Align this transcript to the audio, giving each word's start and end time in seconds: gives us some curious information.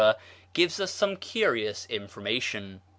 gives 0.53 0.79
us 0.79 0.91
some 0.91 1.15
curious 1.15 1.85
information. 1.85 2.81